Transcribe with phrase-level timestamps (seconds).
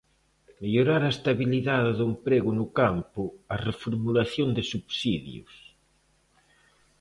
[0.61, 5.53] Mellorar a estabilidade do emprego no campo, a reformulación de subsidios.